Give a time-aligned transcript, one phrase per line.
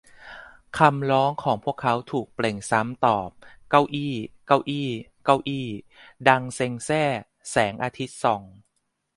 [0.77, 3.29] คำร้องของพวกเขาถูกเปล่งซ้ำตอบ
[3.69, 4.13] "เก้าอี้"
[4.47, 4.87] "เก้าอี้"
[5.25, 5.67] "เก้าอี้"
[6.27, 7.03] ดังเซ็งแซ่
[7.49, 8.41] แสงอาทิตย์ส่อง